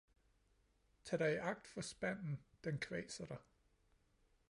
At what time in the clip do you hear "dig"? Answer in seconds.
1.19-1.33, 3.25-3.37